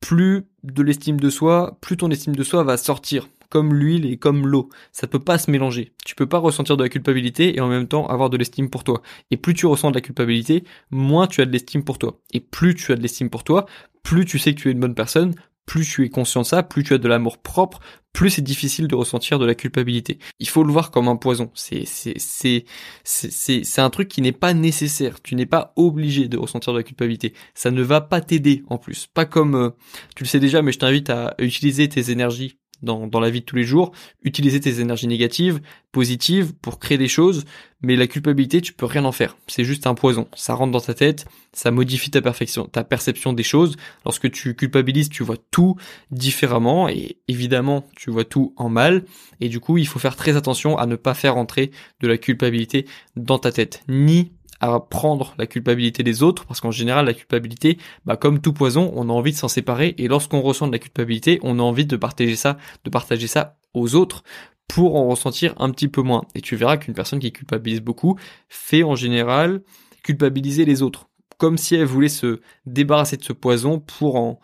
plus 0.00 0.44
de 0.64 0.82
l'estime 0.82 1.18
de 1.18 1.30
soi, 1.30 1.78
plus 1.80 1.96
ton 1.96 2.10
estime 2.10 2.34
de 2.34 2.42
soi 2.42 2.64
va 2.64 2.76
sortir 2.76 3.28
comme 3.48 3.74
l'huile 3.74 4.06
et 4.06 4.16
comme 4.16 4.46
l'eau. 4.46 4.70
Ça 4.92 5.06
peut 5.06 5.18
pas 5.18 5.36
se 5.36 5.50
mélanger. 5.50 5.92
Tu 6.06 6.14
peux 6.14 6.26
pas 6.26 6.38
ressentir 6.38 6.78
de 6.78 6.82
la 6.82 6.88
culpabilité 6.88 7.54
et 7.54 7.60
en 7.60 7.68
même 7.68 7.86
temps 7.86 8.06
avoir 8.06 8.30
de 8.30 8.38
l'estime 8.38 8.70
pour 8.70 8.82
toi. 8.82 9.02
Et 9.30 9.36
plus 9.36 9.52
tu 9.52 9.66
ressens 9.66 9.90
de 9.90 9.96
la 9.96 10.00
culpabilité, 10.00 10.64
moins 10.90 11.26
tu 11.26 11.42
as 11.42 11.44
de 11.44 11.52
l'estime 11.52 11.84
pour 11.84 11.98
toi. 11.98 12.18
Et 12.32 12.40
plus 12.40 12.74
tu 12.74 12.92
as 12.92 12.96
de 12.96 13.02
l'estime 13.02 13.28
pour 13.28 13.44
toi, 13.44 13.66
plus 14.02 14.24
tu 14.24 14.38
sais 14.38 14.54
que 14.54 14.60
tu 14.60 14.68
es 14.68 14.72
une 14.72 14.80
bonne 14.80 14.94
personne, 14.94 15.34
plus 15.66 15.88
tu 15.88 16.04
es 16.04 16.08
conscient 16.08 16.42
de 16.42 16.46
ça, 16.46 16.62
plus 16.62 16.84
tu 16.84 16.94
as 16.94 16.98
de 16.98 17.08
l'amour 17.08 17.38
propre, 17.38 17.80
plus 18.12 18.30
c'est 18.30 18.42
difficile 18.42 18.88
de 18.88 18.94
ressentir 18.94 19.38
de 19.38 19.46
la 19.46 19.54
culpabilité. 19.54 20.18
Il 20.38 20.48
faut 20.48 20.64
le 20.64 20.72
voir 20.72 20.90
comme 20.90 21.08
un 21.08 21.16
poison. 21.16 21.50
C'est 21.54 21.84
c'est 21.86 22.14
c'est 22.18 22.64
c'est 23.04 23.64
c'est 23.64 23.80
un 23.80 23.90
truc 23.90 24.08
qui 24.08 24.20
n'est 24.20 24.32
pas 24.32 24.54
nécessaire. 24.54 25.22
Tu 25.22 25.34
n'es 25.34 25.46
pas 25.46 25.72
obligé 25.76 26.28
de 26.28 26.36
ressentir 26.36 26.72
de 26.72 26.78
la 26.78 26.84
culpabilité. 26.84 27.32
Ça 27.54 27.70
ne 27.70 27.82
va 27.82 28.00
pas 28.00 28.20
t'aider 28.20 28.62
en 28.68 28.78
plus. 28.78 29.06
Pas 29.06 29.24
comme 29.24 29.54
euh, 29.54 29.70
tu 30.14 30.24
le 30.24 30.28
sais 30.28 30.40
déjà, 30.40 30.62
mais 30.62 30.72
je 30.72 30.78
t'invite 30.78 31.10
à 31.10 31.34
utiliser 31.38 31.88
tes 31.88 32.10
énergies 32.10 32.58
dans, 32.82 33.06
dans 33.06 33.20
la 33.20 33.30
vie 33.30 33.40
de 33.40 33.44
tous 33.46 33.56
les 33.56 33.64
jours, 33.64 33.92
utiliser 34.22 34.60
tes 34.60 34.80
énergies 34.80 35.06
négatives, 35.06 35.60
positives 35.92 36.54
pour 36.54 36.78
créer 36.78 36.98
des 36.98 37.08
choses, 37.08 37.44
mais 37.82 37.96
la 37.96 38.06
culpabilité, 38.06 38.60
tu 38.60 38.72
peux 38.72 38.86
rien 38.86 39.04
en 39.04 39.12
faire. 39.12 39.36
C'est 39.46 39.64
juste 39.64 39.86
un 39.86 39.94
poison. 39.94 40.28
Ça 40.34 40.54
rentre 40.54 40.72
dans 40.72 40.80
ta 40.80 40.94
tête, 40.94 41.26
ça 41.52 41.70
modifie 41.70 42.10
ta 42.10 42.22
perfection, 42.22 42.66
ta 42.66 42.84
perception 42.84 43.32
des 43.32 43.42
choses. 43.42 43.76
Lorsque 44.04 44.30
tu 44.30 44.54
culpabilises, 44.54 45.08
tu 45.08 45.22
vois 45.22 45.36
tout 45.50 45.76
différemment 46.10 46.88
et 46.88 47.16
évidemment, 47.28 47.84
tu 47.96 48.10
vois 48.10 48.24
tout 48.24 48.54
en 48.56 48.68
mal. 48.68 49.04
Et 49.40 49.48
du 49.48 49.60
coup, 49.60 49.78
il 49.78 49.86
faut 49.86 49.98
faire 49.98 50.16
très 50.16 50.36
attention 50.36 50.78
à 50.78 50.86
ne 50.86 50.96
pas 50.96 51.14
faire 51.14 51.36
entrer 51.36 51.70
de 52.00 52.08
la 52.08 52.18
culpabilité 52.18 52.86
dans 53.16 53.38
ta 53.38 53.52
tête, 53.52 53.82
ni 53.88 54.32
à 54.62 54.80
prendre 54.80 55.34
la 55.38 55.46
culpabilité 55.46 56.02
des 56.02 56.22
autres, 56.22 56.46
parce 56.46 56.60
qu'en 56.60 56.70
général, 56.70 57.04
la 57.04 57.14
culpabilité, 57.14 57.78
bah, 58.06 58.16
comme 58.16 58.40
tout 58.40 58.52
poison, 58.52 58.92
on 58.94 59.10
a 59.10 59.12
envie 59.12 59.32
de 59.32 59.36
s'en 59.36 59.48
séparer, 59.48 59.94
et 59.98 60.08
lorsqu'on 60.08 60.40
ressent 60.40 60.68
de 60.68 60.72
la 60.72 60.78
culpabilité, 60.78 61.40
on 61.42 61.58
a 61.58 61.62
envie 61.62 61.84
de 61.84 61.96
partager 61.96 62.36
ça, 62.36 62.56
de 62.84 62.90
partager 62.90 63.26
ça 63.26 63.58
aux 63.74 63.96
autres 63.96 64.22
pour 64.68 64.96
en 64.96 65.08
ressentir 65.08 65.54
un 65.58 65.70
petit 65.70 65.88
peu 65.88 66.00
moins. 66.00 66.22
Et 66.34 66.40
tu 66.40 66.56
verras 66.56 66.76
qu'une 66.76 66.94
personne 66.94 67.18
qui 67.18 67.32
culpabilise 67.32 67.80
beaucoup 67.80 68.18
fait 68.48 68.84
en 68.84 68.94
général 68.94 69.62
culpabiliser 70.02 70.64
les 70.64 70.80
autres, 70.82 71.08
comme 71.38 71.58
si 71.58 71.74
elle 71.74 71.84
voulait 71.84 72.08
se 72.08 72.40
débarrasser 72.64 73.16
de 73.16 73.24
ce 73.24 73.32
poison 73.32 73.80
pour 73.80 74.16
en 74.16 74.40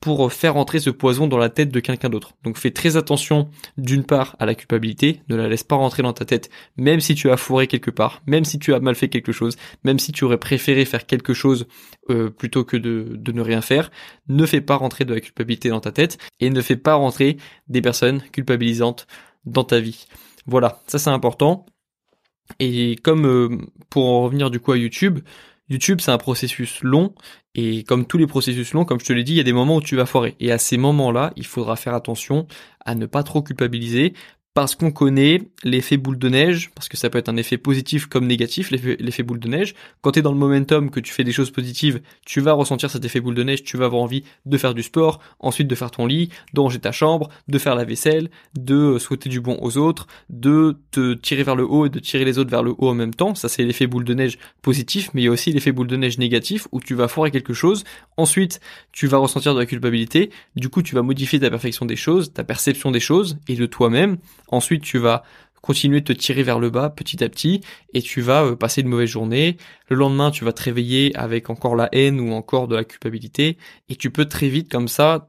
pour 0.00 0.32
faire 0.32 0.56
entrer 0.56 0.78
ce 0.78 0.90
poison 0.90 1.26
dans 1.26 1.38
la 1.38 1.48
tête 1.48 1.70
de 1.70 1.80
quelqu'un 1.80 2.08
d'autre. 2.08 2.32
Donc 2.44 2.58
fais 2.58 2.70
très 2.70 2.96
attention 2.96 3.48
d'une 3.76 4.04
part 4.04 4.36
à 4.38 4.46
la 4.46 4.54
culpabilité, 4.54 5.22
ne 5.28 5.36
la 5.36 5.48
laisse 5.48 5.64
pas 5.64 5.76
rentrer 5.76 6.02
dans 6.02 6.12
ta 6.12 6.24
tête, 6.24 6.50
même 6.76 7.00
si 7.00 7.14
tu 7.14 7.30
as 7.30 7.36
fourré 7.36 7.66
quelque 7.66 7.90
part, 7.90 8.22
même 8.26 8.44
si 8.44 8.58
tu 8.58 8.74
as 8.74 8.80
mal 8.80 8.94
fait 8.94 9.08
quelque 9.08 9.32
chose, 9.32 9.56
même 9.84 9.98
si 9.98 10.12
tu 10.12 10.24
aurais 10.24 10.38
préféré 10.38 10.84
faire 10.84 11.06
quelque 11.06 11.34
chose 11.34 11.66
euh, 12.10 12.30
plutôt 12.30 12.64
que 12.64 12.76
de, 12.76 13.16
de 13.16 13.32
ne 13.32 13.40
rien 13.40 13.60
faire, 13.60 13.90
ne 14.28 14.46
fais 14.46 14.60
pas 14.60 14.76
rentrer 14.76 15.04
de 15.04 15.14
la 15.14 15.20
culpabilité 15.20 15.68
dans 15.70 15.80
ta 15.80 15.92
tête 15.92 16.18
et 16.40 16.50
ne 16.50 16.60
fais 16.60 16.76
pas 16.76 16.94
rentrer 16.94 17.36
des 17.68 17.82
personnes 17.82 18.20
culpabilisantes 18.32 19.06
dans 19.44 19.64
ta 19.64 19.80
vie. 19.80 20.06
Voilà, 20.46 20.82
ça 20.86 20.98
c'est 20.98 21.10
important. 21.10 21.66
Et 22.60 22.96
comme 23.02 23.26
euh, 23.26 23.58
pour 23.90 24.06
en 24.08 24.22
revenir 24.22 24.50
du 24.50 24.60
coup 24.60 24.72
à 24.72 24.78
YouTube, 24.78 25.20
YouTube, 25.68 26.00
c'est 26.00 26.12
un 26.12 26.18
processus 26.18 26.82
long, 26.82 27.14
et 27.54 27.82
comme 27.84 28.06
tous 28.06 28.18
les 28.18 28.26
processus 28.26 28.72
longs, 28.72 28.84
comme 28.84 29.00
je 29.00 29.06
te 29.06 29.12
l'ai 29.12 29.24
dit, 29.24 29.32
il 29.32 29.36
y 29.36 29.40
a 29.40 29.44
des 29.44 29.52
moments 29.52 29.76
où 29.76 29.80
tu 29.80 29.96
vas 29.96 30.06
foirer. 30.06 30.36
Et 30.38 30.52
à 30.52 30.58
ces 30.58 30.76
moments-là, 30.76 31.32
il 31.36 31.46
faudra 31.46 31.74
faire 31.74 31.94
attention 31.94 32.46
à 32.84 32.94
ne 32.94 33.06
pas 33.06 33.22
trop 33.22 33.42
culpabiliser, 33.42 34.14
parce 34.56 34.74
qu'on 34.74 34.90
connaît 34.90 35.42
l'effet 35.64 35.98
boule 35.98 36.18
de 36.18 36.30
neige, 36.30 36.70
parce 36.74 36.88
que 36.88 36.96
ça 36.96 37.10
peut 37.10 37.18
être 37.18 37.28
un 37.28 37.36
effet 37.36 37.58
positif 37.58 38.06
comme 38.06 38.26
négatif, 38.26 38.70
l'effet 38.70 39.22
boule 39.22 39.38
de 39.38 39.48
neige. 39.48 39.74
Quand 40.00 40.12
tu 40.12 40.20
es 40.20 40.22
dans 40.22 40.32
le 40.32 40.38
momentum, 40.38 40.90
que 40.90 40.98
tu 40.98 41.12
fais 41.12 41.24
des 41.24 41.32
choses 41.32 41.50
positives, 41.50 42.00
tu 42.24 42.40
vas 42.40 42.54
ressentir 42.54 42.90
cet 42.90 43.04
effet 43.04 43.20
boule 43.20 43.34
de 43.34 43.42
neige, 43.42 43.64
tu 43.64 43.76
vas 43.76 43.84
avoir 43.84 44.00
envie 44.00 44.24
de 44.46 44.56
faire 44.56 44.72
du 44.72 44.82
sport, 44.82 45.20
ensuite 45.40 45.68
de 45.68 45.74
faire 45.74 45.90
ton 45.90 46.06
lit, 46.06 46.30
de 46.54 46.60
ranger 46.60 46.78
ta 46.78 46.90
chambre, 46.90 47.28
de 47.48 47.58
faire 47.58 47.74
la 47.74 47.84
vaisselle, 47.84 48.30
de 48.56 48.96
souhaiter 48.98 49.28
du 49.28 49.42
bon 49.42 49.58
aux 49.60 49.76
autres, 49.76 50.06
de 50.30 50.78
te 50.90 51.12
tirer 51.12 51.42
vers 51.42 51.54
le 51.54 51.66
haut 51.66 51.84
et 51.84 51.90
de 51.90 51.98
tirer 51.98 52.24
les 52.24 52.38
autres 52.38 52.50
vers 52.50 52.62
le 52.62 52.70
haut 52.78 52.88
en 52.88 52.94
même 52.94 53.12
temps. 53.12 53.34
Ça 53.34 53.50
c'est 53.50 53.62
l'effet 53.62 53.86
boule 53.86 54.04
de 54.04 54.14
neige 54.14 54.38
positif, 54.62 55.10
mais 55.12 55.20
il 55.20 55.24
y 55.26 55.28
a 55.28 55.32
aussi 55.32 55.52
l'effet 55.52 55.72
boule 55.72 55.86
de 55.86 55.96
neige 55.96 56.16
négatif 56.16 56.66
où 56.72 56.80
tu 56.80 56.94
vas 56.94 57.08
foirer 57.08 57.30
quelque 57.30 57.52
chose, 57.52 57.84
ensuite 58.16 58.60
tu 58.90 59.06
vas 59.06 59.18
ressentir 59.18 59.52
de 59.52 59.58
la 59.58 59.66
culpabilité, 59.66 60.30
du 60.54 60.70
coup 60.70 60.80
tu 60.80 60.94
vas 60.94 61.02
modifier 61.02 61.40
ta 61.40 61.50
perfection 61.50 61.84
des 61.84 61.96
choses, 61.96 62.32
ta 62.32 62.42
perception 62.42 62.90
des 62.90 63.00
choses 63.00 63.36
et 63.48 63.54
de 63.54 63.66
toi-même 63.66 64.16
Ensuite, 64.48 64.82
tu 64.82 64.98
vas 64.98 65.22
continuer 65.66 66.00
de 66.00 66.04
te 66.04 66.12
tirer 66.12 66.44
vers 66.44 66.60
le 66.60 66.70
bas 66.70 66.90
petit 66.90 67.22
à 67.24 67.28
petit 67.28 67.60
et 67.92 68.00
tu 68.00 68.20
vas 68.20 68.44
euh, 68.44 68.56
passer 68.56 68.82
une 68.82 68.88
mauvaise 68.88 69.08
journée. 69.08 69.56
Le 69.88 69.96
lendemain, 69.96 70.30
tu 70.30 70.44
vas 70.44 70.52
te 70.52 70.62
réveiller 70.62 71.14
avec 71.16 71.50
encore 71.50 71.74
la 71.74 71.88
haine 71.92 72.20
ou 72.20 72.32
encore 72.32 72.68
de 72.68 72.76
la 72.76 72.84
culpabilité 72.84 73.58
et 73.88 73.96
tu 73.96 74.10
peux 74.10 74.26
très 74.26 74.48
vite 74.48 74.70
comme 74.70 74.88
ça 74.88 75.28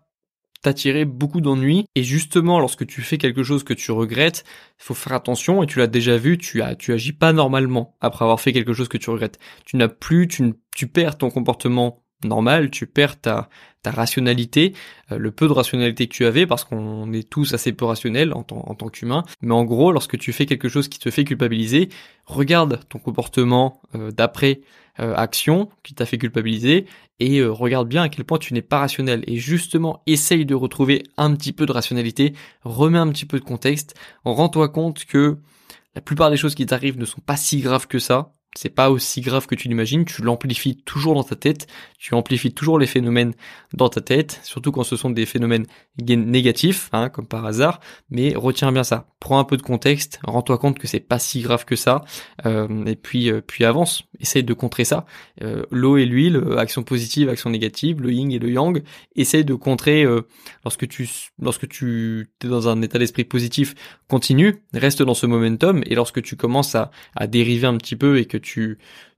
t'attirer 0.61 1.05
beaucoup 1.05 1.41
d'ennuis 1.41 1.85
et 1.95 2.03
justement 2.03 2.59
lorsque 2.59 2.85
tu 2.85 3.01
fais 3.01 3.17
quelque 3.17 3.43
chose 3.43 3.63
que 3.63 3.73
tu 3.73 3.91
regrettes, 3.91 4.43
il 4.79 4.83
faut 4.83 4.93
faire 4.93 5.13
attention 5.13 5.63
et 5.63 5.67
tu 5.67 5.79
l'as 5.79 5.87
déjà 5.87 6.17
vu, 6.17 6.37
tu 6.37 6.61
agis 6.61 7.13
pas 7.13 7.33
normalement 7.33 7.95
après 7.99 8.25
avoir 8.25 8.39
fait 8.39 8.53
quelque 8.53 8.73
chose 8.73 8.89
que 8.89 8.97
tu 8.97 9.09
regrettes. 9.09 9.39
Tu 9.65 9.77
n'as 9.77 9.87
plus 9.87 10.27
tu, 10.27 10.53
tu 10.75 10.87
perds 10.87 11.17
ton 11.17 11.29
comportement 11.29 12.03
normal, 12.23 12.69
tu 12.71 12.87
perds 12.87 13.19
ta, 13.19 13.49
ta 13.83 13.91
rationalité, 13.91 14.73
euh, 15.11 15.17
le 15.17 15.31
peu 15.31 15.47
de 15.47 15.53
rationalité 15.53 16.07
que 16.07 16.13
tu 16.13 16.25
avais, 16.25 16.47
parce 16.47 16.63
qu'on 16.63 17.11
est 17.13 17.29
tous 17.29 17.53
assez 17.53 17.71
peu 17.73 17.85
rationnels 17.85 18.33
en, 18.33 18.45
en 18.49 18.75
tant 18.75 18.89
qu'humain. 18.89 19.23
Mais 19.41 19.53
en 19.53 19.63
gros, 19.63 19.91
lorsque 19.91 20.17
tu 20.17 20.33
fais 20.33 20.45
quelque 20.45 20.69
chose 20.69 20.87
qui 20.87 20.99
te 20.99 21.11
fait 21.11 21.23
culpabiliser, 21.23 21.89
regarde 22.25 22.79
ton 22.89 22.99
comportement 22.99 23.81
euh, 23.95 24.11
d'après 24.11 24.61
euh, 24.99 25.13
action 25.15 25.69
qui 25.83 25.93
t'a 25.93 26.05
fait 26.05 26.17
culpabiliser 26.17 26.87
et 27.19 27.43
regarde 27.43 27.87
bien 27.87 28.03
à 28.03 28.09
quel 28.09 28.25
point 28.25 28.39
tu 28.39 28.53
n'es 28.53 28.61
pas 28.61 28.79
rationnel. 28.79 29.23
Et 29.27 29.37
justement, 29.37 30.01
essaye 30.07 30.45
de 30.45 30.55
retrouver 30.55 31.03
un 31.17 31.35
petit 31.35 31.53
peu 31.53 31.65
de 31.65 31.71
rationalité, 31.71 32.33
remets 32.63 32.97
un 32.97 33.09
petit 33.09 33.25
peu 33.25 33.39
de 33.39 33.43
contexte, 33.43 33.95
rends-toi 34.23 34.69
compte 34.69 35.05
que 35.05 35.37
la 35.95 36.01
plupart 36.01 36.29
des 36.29 36.37
choses 36.37 36.53
qui 36.53 36.65
t'arrivent 36.67 36.99
ne 36.99 37.05
sont 37.05 37.21
pas 37.21 37.37
si 37.37 37.59
graves 37.59 37.87
que 37.87 37.97
ça, 37.97 38.33
c'est 38.57 38.69
pas 38.69 38.89
aussi 38.89 39.21
grave 39.21 39.45
que 39.45 39.55
tu 39.55 39.67
l'imagines, 39.67 40.03
tu 40.03 40.23
l'amplifies 40.23 40.77
toujours 40.77 41.13
dans 41.13 41.23
ta 41.23 41.35
tête, 41.35 41.67
tu 41.99 42.15
amplifies 42.15 42.53
toujours 42.53 42.79
les 42.79 42.87
phénomènes 42.87 43.33
dans 43.73 43.89
ta 43.89 44.01
tête, 44.01 44.39
surtout 44.43 44.71
quand 44.71 44.83
ce 44.83 44.95
sont 44.95 45.11
des 45.11 45.27
phénomènes 45.27 45.67
négatifs, 46.01 46.89
hein, 46.91 47.09
comme 47.09 47.27
par 47.27 47.45
hasard, 47.45 47.79
mais 48.09 48.33
retiens 48.35 48.71
bien 48.71 48.83
ça, 48.83 49.07
prends 49.19 49.37
un 49.39 49.43
peu 49.43 49.57
de 49.57 49.61
contexte, 49.61 50.19
rends-toi 50.23 50.57
compte 50.57 50.79
que 50.79 50.87
c'est 50.87 50.99
pas 50.99 51.19
si 51.19 51.41
grave 51.41 51.65
que 51.65 51.75
ça, 51.75 52.03
euh, 52.45 52.85
et 52.85 52.95
puis 52.95 53.29
euh, 53.29 53.41
puis 53.45 53.63
avance, 53.63 54.03
essaye 54.19 54.43
de 54.43 54.53
contrer 54.53 54.85
ça. 54.85 55.05
Euh, 55.43 55.63
l'eau 55.69 55.97
et 55.97 56.05
l'huile, 56.05 56.41
action 56.57 56.81
positive, 56.81 57.29
action 57.29 57.51
négative, 57.51 58.01
le 58.01 58.11
yin 58.11 58.31
et 58.31 58.39
le 58.39 58.49
yang, 58.49 58.81
essaye 59.15 59.45
de 59.45 59.53
contrer 59.53 60.05
lorsque 60.63 60.87
tu 60.87 61.07
lorsque 61.39 61.67
tu 61.67 62.27
es 62.43 62.47
dans 62.47 62.67
un 62.67 62.81
état 62.81 62.97
d'esprit 62.97 63.23
positif, 63.23 63.75
continue, 64.07 64.63
reste 64.73 65.03
dans 65.03 65.13
ce 65.13 65.27
momentum, 65.27 65.83
et 65.85 65.93
lorsque 65.93 66.21
tu 66.23 66.35
commences 66.35 66.73
à, 66.73 66.89
à 67.15 67.27
dériver 67.27 67.67
un 67.67 67.77
petit 67.77 67.95
peu 67.95 68.17
et 68.17 68.25
que 68.25 68.37
tu, 68.37 68.46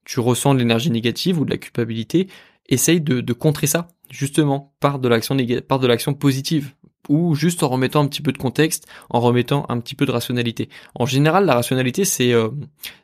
tu 0.06 0.20
ressens 0.20 0.54
de 0.54 0.60
l'énergie 0.60 0.92
négative 0.92 1.40
ou 1.40 1.46
de 1.46 1.52
la 1.52 1.58
culpabilité, 1.58 2.28
essaye 2.68 3.02
de, 3.02 3.34
contrer 3.34 3.68
ça, 3.68 3.88
justement, 4.10 4.74
par 4.80 5.00
de 5.00 5.08
l'action 5.08 6.14
positive 6.14 6.74
ou 7.08 7.34
juste 7.34 7.64
en 7.64 7.70
remettant 7.70 8.04
un 8.04 8.08
petit 8.08 8.22
peu 8.22 8.32
de 8.32 8.38
contexte, 8.38 8.88
en 9.10 9.20
remettant 9.20 9.66
un 9.70 9.80
petit 9.80 9.96
peu 9.96 10.06
de 10.06 10.12
rationalité. 10.12 10.70
En 10.96 11.06
général, 11.06 11.46
la 11.46 11.56
rationalité 11.56 12.06
c'est 12.06 12.34
euh, 12.34 12.50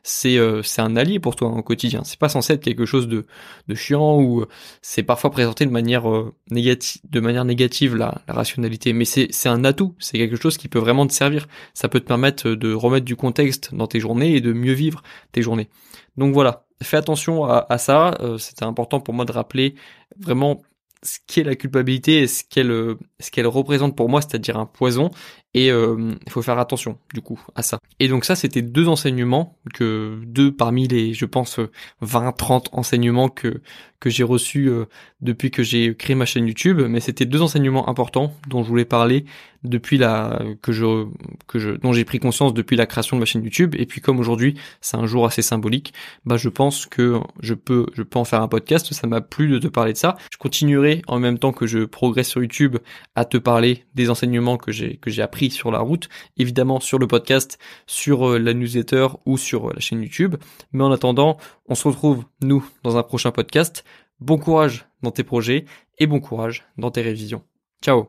c'est 0.02 0.36
euh, 0.36 0.62
c'est 0.62 0.82
un 0.82 0.96
allié 0.96 1.18
pour 1.18 1.36
toi 1.36 1.48
au 1.48 1.62
quotidien. 1.62 2.02
C'est 2.04 2.18
pas 2.18 2.28
censé 2.28 2.52
être 2.52 2.62
quelque 2.62 2.84
chose 2.84 3.08
de 3.08 3.26
de 3.68 3.74
chiant 3.74 4.20
ou 4.20 4.42
euh, 4.42 4.48
c'est 4.82 5.02
parfois 5.02 5.30
présenté 5.30 5.64
de 5.64 5.70
manière 5.70 6.04
négative 6.50 7.02
de 7.10 7.20
manière 7.20 7.44
négative 7.44 7.96
la, 7.96 8.22
rationalité, 8.28 8.92
mais 8.92 9.04
c'est 9.04 9.28
c'est 9.30 9.48
un 9.48 9.64
atout, 9.64 9.94
c'est 9.98 10.18
quelque 10.18 10.36
chose 10.36 10.56
qui 10.58 10.68
peut 10.68 10.78
vraiment 10.78 11.06
te 11.06 11.12
servir. 11.12 11.46
Ça 11.74 11.88
peut 11.88 12.00
te 12.00 12.06
permettre 12.06 12.50
de 12.50 12.72
remettre 12.72 13.06
du 13.06 13.16
contexte 13.16 13.74
dans 13.74 13.86
tes 13.86 14.00
journées 14.00 14.36
et 14.36 14.40
de 14.40 14.52
mieux 14.52 14.72
vivre 14.72 15.02
tes 15.32 15.42
journées. 15.42 15.68
Donc 16.16 16.32
voilà, 16.32 16.66
fais 16.82 16.96
attention 16.96 17.44
à 17.44 17.78
ça. 17.78 18.18
C'était 18.38 18.64
important 18.64 19.00
pour 19.00 19.14
moi 19.14 19.24
de 19.24 19.32
rappeler 19.32 19.74
vraiment 20.18 20.62
ce 21.02 21.18
qu'est 21.26 21.42
la 21.44 21.54
culpabilité 21.56 22.22
et 22.22 22.26
ce 22.26 22.44
qu'elle 22.44 22.70
euh, 22.70 22.98
ce 23.20 23.30
qu'elle 23.30 23.46
représente 23.46 23.96
pour 23.96 24.08
moi, 24.08 24.20
c'est-à-dire 24.22 24.56
un 24.56 24.66
poison. 24.66 25.10
Et 25.56 25.70
euh, 25.70 26.12
il 26.26 26.30
faut 26.30 26.42
faire 26.42 26.58
attention 26.58 26.98
du 27.14 27.22
coup 27.22 27.40
à 27.54 27.62
ça. 27.62 27.78
Et 27.98 28.08
donc 28.08 28.26
ça, 28.26 28.36
c'était 28.36 28.60
deux 28.60 28.88
enseignements 28.88 29.56
que 29.72 30.20
deux 30.26 30.52
parmi 30.52 30.86
les, 30.86 31.14
je 31.14 31.24
pense, 31.24 31.58
20-30 32.02 32.66
enseignements 32.72 33.30
que 33.30 33.62
que 33.98 34.10
j'ai 34.10 34.22
reçus 34.22 34.68
euh, 34.68 34.84
depuis 35.22 35.50
que 35.50 35.62
j'ai 35.62 35.96
créé 35.96 36.14
ma 36.14 36.26
chaîne 36.26 36.46
YouTube. 36.46 36.82
Mais 36.86 37.00
c'était 37.00 37.24
deux 37.24 37.40
enseignements 37.40 37.88
importants 37.88 38.34
dont 38.48 38.62
je 38.62 38.68
voulais 38.68 38.84
parler 38.84 39.24
depuis 39.64 39.98
la 39.98 40.42
que 40.62 40.72
je 40.72 41.06
que 41.46 41.58
je 41.58 41.70
dont 41.70 41.92
j'ai 41.92 42.04
pris 42.04 42.18
conscience 42.18 42.54
depuis 42.54 42.76
la 42.76 42.86
création 42.86 43.16
de 43.16 43.20
ma 43.20 43.26
chaîne 43.26 43.42
YouTube 43.42 43.74
et 43.76 43.86
puis 43.86 44.00
comme 44.00 44.20
aujourd'hui 44.20 44.54
c'est 44.80 44.96
un 44.96 45.06
jour 45.06 45.26
assez 45.26 45.42
symbolique 45.42 45.92
bah 46.24 46.36
je 46.36 46.48
pense 46.48 46.86
que 46.86 47.18
je 47.40 47.54
peux 47.54 47.86
je 47.94 48.02
peux 48.02 48.18
en 48.18 48.24
faire 48.24 48.42
un 48.42 48.48
podcast 48.48 48.92
ça 48.92 49.06
m'a 49.06 49.20
plu 49.20 49.48
de 49.48 49.58
te 49.58 49.66
parler 49.66 49.92
de 49.92 49.98
ça 49.98 50.16
je 50.30 50.36
continuerai 50.36 51.02
en 51.08 51.18
même 51.18 51.38
temps 51.38 51.52
que 51.52 51.66
je 51.66 51.80
progresse 51.80 52.28
sur 52.28 52.42
YouTube 52.42 52.76
à 53.14 53.24
te 53.24 53.38
parler 53.38 53.84
des 53.94 54.10
enseignements 54.10 54.56
que 54.56 54.72
j'ai 54.72 54.96
que 54.98 55.10
j'ai 55.10 55.22
appris 55.22 55.45
sur 55.50 55.70
la 55.70 55.80
route 55.80 56.08
évidemment 56.36 56.80
sur 56.80 56.98
le 56.98 57.06
podcast 57.06 57.58
sur 57.86 58.30
euh, 58.30 58.38
la 58.38 58.54
newsletter 58.54 59.08
ou 59.24 59.36
sur 59.38 59.68
euh, 59.68 59.72
la 59.74 59.80
chaîne 59.80 60.02
YouTube. 60.02 60.36
Mais 60.72 60.84
en 60.84 60.92
attendant 60.92 61.38
on 61.68 61.74
se 61.74 61.88
retrouve 61.88 62.24
nous 62.42 62.64
dans 62.82 62.96
un 62.96 63.02
prochain 63.02 63.30
podcast. 63.30 63.84
Bon 64.20 64.38
courage 64.38 64.86
dans 65.02 65.10
tes 65.10 65.24
projets 65.24 65.66
et 65.98 66.06
bon 66.06 66.20
courage 66.20 66.64
dans 66.78 66.90
tes 66.90 67.02
révisions. 67.02 67.42
Ciao 67.82 68.08